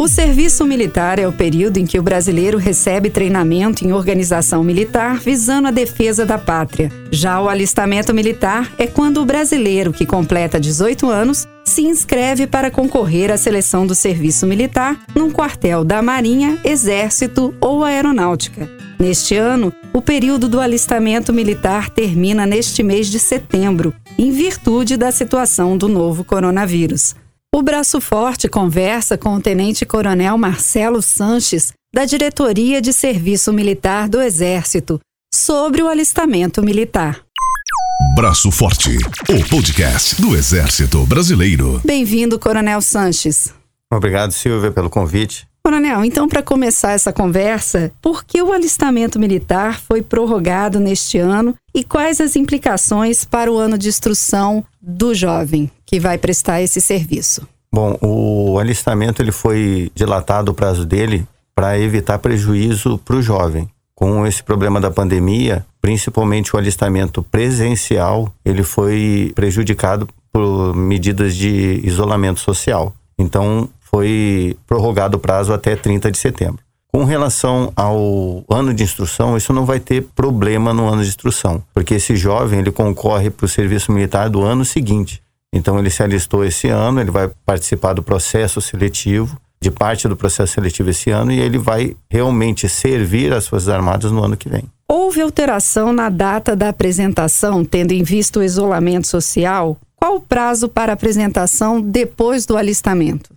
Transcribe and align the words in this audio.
O 0.00 0.08
serviço 0.08 0.64
militar 0.64 1.18
é 1.18 1.28
o 1.28 1.32
período 1.32 1.76
em 1.76 1.84
que 1.84 1.98
o 1.98 2.02
brasileiro 2.02 2.56
recebe 2.56 3.10
treinamento 3.10 3.86
em 3.86 3.92
organização 3.92 4.64
militar 4.64 5.18
visando 5.18 5.68
a 5.68 5.70
defesa 5.70 6.24
da 6.24 6.38
pátria. 6.38 6.90
Já 7.10 7.38
o 7.38 7.50
alistamento 7.50 8.14
militar 8.14 8.72
é 8.78 8.86
quando 8.86 9.20
o 9.20 9.26
brasileiro 9.26 9.92
que 9.92 10.06
completa 10.06 10.58
18 10.58 11.06
anos 11.10 11.46
se 11.66 11.82
inscreve 11.82 12.46
para 12.46 12.70
concorrer 12.70 13.30
à 13.30 13.36
seleção 13.36 13.86
do 13.86 13.94
serviço 13.94 14.46
militar 14.46 14.98
num 15.14 15.30
quartel 15.30 15.84
da 15.84 16.00
Marinha, 16.00 16.58
Exército 16.64 17.54
ou 17.60 17.84
Aeronáutica. 17.84 18.70
Neste 18.98 19.36
ano, 19.36 19.70
o 19.92 20.00
período 20.00 20.48
do 20.48 20.60
alistamento 20.60 21.30
militar 21.30 21.90
termina 21.90 22.46
neste 22.46 22.82
mês 22.82 23.08
de 23.08 23.18
setembro, 23.18 23.92
em 24.16 24.32
virtude 24.32 24.96
da 24.96 25.12
situação 25.12 25.76
do 25.76 25.88
novo 25.88 26.24
coronavírus. 26.24 27.14
O 27.52 27.62
Braço 27.62 28.00
Forte 28.00 28.48
conversa 28.48 29.18
com 29.18 29.34
o 29.34 29.40
Tenente 29.40 29.84
Coronel 29.84 30.38
Marcelo 30.38 31.02
Sanches, 31.02 31.72
da 31.92 32.04
Diretoria 32.04 32.80
de 32.80 32.92
Serviço 32.92 33.52
Militar 33.52 34.08
do 34.08 34.20
Exército, 34.20 35.00
sobre 35.34 35.82
o 35.82 35.88
alistamento 35.88 36.62
militar. 36.62 37.20
Braço 38.14 38.52
Forte, 38.52 38.96
o 39.28 39.48
podcast 39.50 40.22
do 40.22 40.36
Exército 40.36 41.04
Brasileiro. 41.06 41.80
Bem-vindo, 41.84 42.38
Coronel 42.38 42.80
Sanches. 42.80 43.52
Obrigado, 43.92 44.30
Silvia, 44.30 44.70
pelo 44.70 44.88
convite. 44.88 45.44
Coronel, 45.64 46.04
então, 46.04 46.28
para 46.28 46.44
começar 46.44 46.92
essa 46.92 47.12
conversa, 47.12 47.90
por 48.00 48.22
que 48.24 48.40
o 48.40 48.52
alistamento 48.52 49.18
militar 49.18 49.80
foi 49.80 50.02
prorrogado 50.02 50.78
neste 50.78 51.18
ano 51.18 51.56
e 51.74 51.82
quais 51.82 52.20
as 52.20 52.36
implicações 52.36 53.24
para 53.24 53.50
o 53.50 53.58
ano 53.58 53.76
de 53.76 53.88
instrução 53.88 54.64
do 54.80 55.12
jovem 55.12 55.68
que 55.90 55.98
vai 55.98 56.16
prestar 56.16 56.62
esse 56.62 56.80
serviço? 56.80 57.48
Bom, 57.72 57.98
o 58.00 58.60
alistamento 58.60 59.20
ele 59.20 59.32
foi 59.32 59.90
dilatado 59.92 60.52
o 60.52 60.54
prazo 60.54 60.86
dele 60.86 61.26
para 61.52 61.76
evitar 61.80 62.16
prejuízo 62.20 62.96
para 62.98 63.16
o 63.16 63.22
jovem. 63.22 63.68
Com 63.92 64.24
esse 64.24 64.40
problema 64.40 64.80
da 64.80 64.88
pandemia, 64.88 65.66
principalmente 65.82 66.54
o 66.54 66.58
alistamento 66.58 67.24
presencial, 67.24 68.32
ele 68.44 68.62
foi 68.62 69.32
prejudicado 69.34 70.08
por 70.32 70.76
medidas 70.76 71.34
de 71.34 71.80
isolamento 71.82 72.38
social. 72.38 72.94
Então, 73.18 73.68
foi 73.80 74.56
prorrogado 74.68 75.16
o 75.16 75.20
prazo 75.20 75.52
até 75.52 75.74
30 75.74 76.12
de 76.12 76.18
setembro. 76.18 76.62
Com 76.92 77.02
relação 77.02 77.72
ao 77.74 78.44
ano 78.48 78.72
de 78.72 78.84
instrução, 78.84 79.36
isso 79.36 79.52
não 79.52 79.66
vai 79.66 79.80
ter 79.80 80.04
problema 80.14 80.72
no 80.72 80.86
ano 80.86 81.02
de 81.02 81.08
instrução, 81.08 81.60
porque 81.74 81.94
esse 81.94 82.14
jovem 82.14 82.60
ele 82.60 82.70
concorre 82.70 83.28
para 83.28 83.46
o 83.46 83.48
serviço 83.48 83.90
militar 83.90 84.30
do 84.30 84.42
ano 84.42 84.64
seguinte. 84.64 85.20
Então 85.52 85.78
ele 85.78 85.90
se 85.90 86.02
alistou 86.02 86.44
esse 86.44 86.68
ano, 86.68 87.00
ele 87.00 87.10
vai 87.10 87.30
participar 87.44 87.92
do 87.92 88.02
processo 88.02 88.60
seletivo, 88.60 89.36
de 89.60 89.70
parte 89.70 90.08
do 90.08 90.16
processo 90.16 90.54
seletivo 90.54 90.90
esse 90.90 91.10
ano, 91.10 91.32
e 91.32 91.40
ele 91.40 91.58
vai 91.58 91.96
realmente 92.08 92.68
servir 92.68 93.32
as 93.32 93.46
Forças 93.46 93.68
Armadas 93.68 94.10
no 94.10 94.22
ano 94.22 94.36
que 94.36 94.48
vem. 94.48 94.64
Houve 94.88 95.20
alteração 95.20 95.92
na 95.92 96.08
data 96.08 96.56
da 96.56 96.68
apresentação, 96.68 97.64
tendo 97.64 97.92
em 97.92 98.02
vista 98.02 98.38
o 98.38 98.42
isolamento 98.42 99.06
social? 99.06 99.76
Qual 99.94 100.16
o 100.16 100.20
prazo 100.20 100.68
para 100.68 100.92
apresentação 100.92 101.80
depois 101.80 102.46
do 102.46 102.56
alistamento? 102.56 103.30